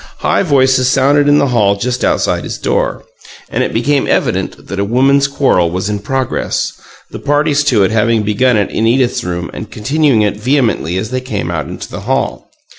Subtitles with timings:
[0.21, 3.03] High voices sounded in the hall just outside his door;
[3.51, 6.73] and it became evident that a woman's quarrel was in progress,
[7.11, 11.11] the parties to it having begun it in Edith's room, and continuing it vehemently as
[11.11, 12.49] they came out into the hall.